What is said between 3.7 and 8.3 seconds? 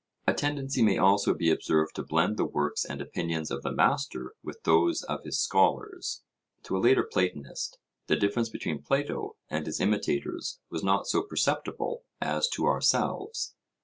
master with those of his scholars. To a later Platonist, the